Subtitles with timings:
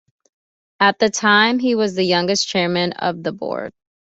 [0.79, 3.71] At the time he was the youngest chairman of the Board.